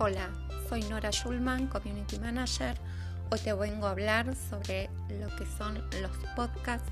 Hola, 0.00 0.30
soy 0.68 0.84
Nora 0.84 1.10
Schulman, 1.10 1.66
Community 1.66 2.20
Manager. 2.20 2.76
Hoy 3.32 3.40
te 3.40 3.52
vengo 3.52 3.88
a 3.88 3.90
hablar 3.90 4.32
sobre 4.36 4.88
lo 5.08 5.26
que 5.34 5.44
son 5.44 5.74
los 6.00 6.12
podcasts. 6.36 6.88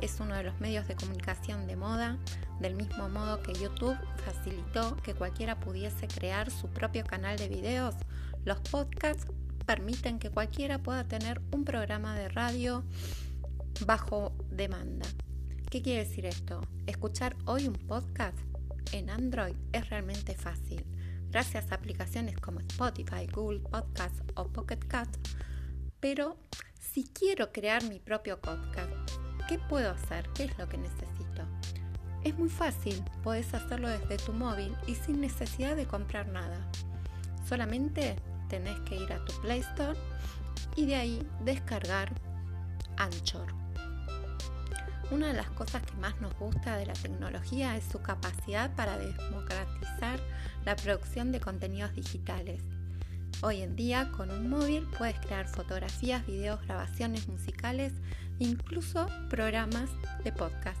Es 0.00 0.18
uno 0.18 0.34
de 0.34 0.42
los 0.42 0.58
medios 0.58 0.88
de 0.88 0.96
comunicación 0.96 1.68
de 1.68 1.76
moda, 1.76 2.18
del 2.58 2.74
mismo 2.74 3.08
modo 3.08 3.40
que 3.40 3.52
YouTube 3.52 3.96
facilitó 4.24 4.96
que 4.96 5.14
cualquiera 5.14 5.60
pudiese 5.60 6.08
crear 6.08 6.50
su 6.50 6.66
propio 6.66 7.04
canal 7.04 7.38
de 7.38 7.46
videos. 7.46 7.94
Los 8.44 8.58
podcasts 8.58 9.28
permiten 9.64 10.18
que 10.18 10.30
cualquiera 10.30 10.80
pueda 10.80 11.04
tener 11.04 11.40
un 11.52 11.64
programa 11.64 12.16
de 12.16 12.30
radio 12.30 12.82
bajo 13.86 14.32
demanda. 14.50 15.06
¿Qué 15.70 15.82
quiere 15.82 16.04
decir 16.04 16.26
esto? 16.26 16.62
Escuchar 16.88 17.36
hoy 17.44 17.68
un 17.68 17.74
podcast 17.74 18.36
en 18.90 19.08
Android 19.08 19.54
es 19.72 19.88
realmente 19.88 20.34
fácil 20.34 20.79
gracias 21.30 21.70
a 21.70 21.76
aplicaciones 21.76 22.36
como 22.38 22.60
Spotify, 22.60 23.26
Google 23.32 23.60
Podcast 23.60 24.20
o 24.34 24.48
Pocket 24.48 24.80
Cast. 24.88 25.16
Pero 26.00 26.36
si 26.78 27.04
quiero 27.04 27.52
crear 27.52 27.84
mi 27.84 28.00
propio 28.00 28.40
podcast, 28.40 28.90
¿qué 29.48 29.58
puedo 29.58 29.90
hacer? 29.90 30.28
¿Qué 30.34 30.44
es 30.44 30.58
lo 30.58 30.68
que 30.68 30.78
necesito? 30.78 31.42
Es 32.24 32.36
muy 32.38 32.48
fácil, 32.48 33.02
puedes 33.22 33.54
hacerlo 33.54 33.88
desde 33.88 34.18
tu 34.18 34.32
móvil 34.32 34.74
y 34.86 34.94
sin 34.94 35.20
necesidad 35.20 35.76
de 35.76 35.86
comprar 35.86 36.28
nada. 36.28 36.70
Solamente 37.48 38.16
tenés 38.48 38.78
que 38.80 38.96
ir 38.96 39.12
a 39.12 39.24
tu 39.24 39.32
Play 39.40 39.60
Store 39.60 39.98
y 40.76 40.86
de 40.86 40.96
ahí 40.96 41.28
descargar 41.44 42.12
Anchor. 42.96 43.59
Una 45.10 45.26
de 45.26 45.34
las 45.34 45.50
cosas 45.50 45.82
que 45.82 45.96
más 45.96 46.20
nos 46.20 46.32
gusta 46.38 46.76
de 46.76 46.86
la 46.86 46.92
tecnología 46.92 47.76
es 47.76 47.82
su 47.84 48.00
capacidad 48.00 48.72
para 48.76 48.96
democratizar 48.96 50.20
la 50.64 50.76
producción 50.76 51.32
de 51.32 51.40
contenidos 51.40 51.92
digitales. 51.96 52.62
Hoy 53.42 53.62
en 53.62 53.74
día 53.74 54.12
con 54.12 54.30
un 54.30 54.48
móvil 54.48 54.86
puedes 54.96 55.18
crear 55.18 55.48
fotografías, 55.48 56.24
videos, 56.26 56.64
grabaciones 56.64 57.26
musicales 57.26 57.92
e 58.38 58.44
incluso 58.44 59.08
programas 59.28 59.90
de 60.22 60.30
podcast. 60.30 60.80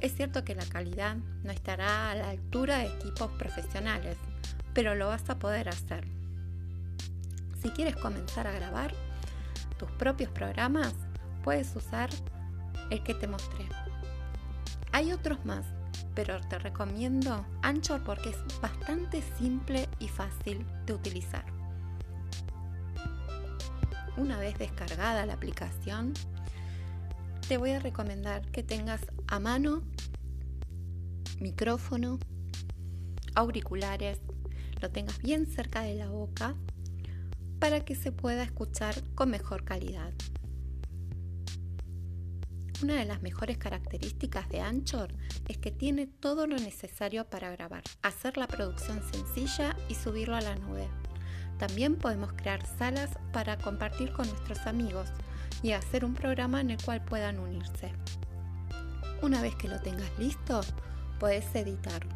Es 0.00 0.14
cierto 0.14 0.42
que 0.42 0.54
la 0.54 0.64
calidad 0.64 1.16
no 1.42 1.52
estará 1.52 2.12
a 2.12 2.14
la 2.14 2.30
altura 2.30 2.78
de 2.78 2.86
equipos 2.86 3.30
profesionales, 3.32 4.16
pero 4.72 4.94
lo 4.94 5.08
vas 5.08 5.28
a 5.28 5.38
poder 5.38 5.68
hacer. 5.68 6.06
Si 7.60 7.68
quieres 7.68 7.96
comenzar 7.96 8.46
a 8.46 8.52
grabar 8.52 8.94
tus 9.78 9.90
propios 9.92 10.30
programas, 10.30 10.94
puedes 11.42 11.76
usar 11.76 12.08
el 12.90 13.02
que 13.02 13.14
te 13.14 13.26
mostré. 13.26 13.68
Hay 14.92 15.12
otros 15.12 15.44
más, 15.44 15.66
pero 16.14 16.40
te 16.48 16.58
recomiendo 16.58 17.44
Anchor 17.62 18.02
porque 18.04 18.30
es 18.30 18.60
bastante 18.60 19.22
simple 19.38 19.88
y 19.98 20.08
fácil 20.08 20.64
de 20.86 20.94
utilizar. 20.94 21.44
Una 24.16 24.38
vez 24.38 24.56
descargada 24.58 25.26
la 25.26 25.34
aplicación, 25.34 26.12
te 27.48 27.56
voy 27.56 27.72
a 27.72 27.80
recomendar 27.80 28.42
que 28.52 28.62
tengas 28.62 29.00
a 29.26 29.40
mano 29.40 29.82
micrófono, 31.40 32.18
auriculares, 33.34 34.20
lo 34.80 34.90
tengas 34.90 35.20
bien 35.20 35.46
cerca 35.46 35.82
de 35.82 35.94
la 35.94 36.08
boca 36.08 36.54
para 37.58 37.84
que 37.84 37.94
se 37.94 38.12
pueda 38.12 38.42
escuchar 38.42 38.94
con 39.14 39.30
mejor 39.30 39.64
calidad. 39.64 40.12
Una 42.84 42.96
de 42.96 43.06
las 43.06 43.22
mejores 43.22 43.56
características 43.56 44.46
de 44.50 44.60
Anchor 44.60 45.08
es 45.48 45.56
que 45.56 45.70
tiene 45.70 46.06
todo 46.06 46.46
lo 46.46 46.56
necesario 46.56 47.24
para 47.24 47.50
grabar, 47.50 47.82
hacer 48.02 48.36
la 48.36 48.46
producción 48.46 49.02
sencilla 49.10 49.74
y 49.88 49.94
subirlo 49.94 50.36
a 50.36 50.42
la 50.42 50.54
nube. 50.56 50.86
También 51.58 51.96
podemos 51.96 52.34
crear 52.34 52.60
salas 52.76 53.08
para 53.32 53.56
compartir 53.56 54.12
con 54.12 54.28
nuestros 54.28 54.66
amigos 54.66 55.08
y 55.62 55.72
hacer 55.72 56.04
un 56.04 56.12
programa 56.12 56.60
en 56.60 56.72
el 56.72 56.82
cual 56.82 57.02
puedan 57.02 57.38
unirse. 57.38 57.90
Una 59.22 59.40
vez 59.40 59.54
que 59.54 59.68
lo 59.68 59.80
tengas 59.80 60.10
listo, 60.18 60.60
puedes 61.18 61.54
editar 61.54 62.06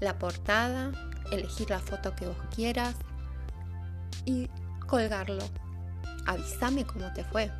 la 0.00 0.18
portada, 0.18 0.92
elegir 1.32 1.70
la 1.70 1.80
foto 1.80 2.14
que 2.14 2.26
vos 2.26 2.36
quieras 2.54 2.96
y 4.26 4.50
colgarlo. 4.86 5.44
Avísame 6.26 6.84
cómo 6.84 7.10
te 7.14 7.24
fue. 7.24 7.50